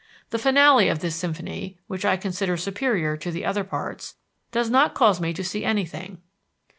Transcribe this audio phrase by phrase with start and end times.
[0.31, 4.15] The finale of this symphony, which I consider superior to other parts,
[4.51, 6.17] does not cause me to see anything.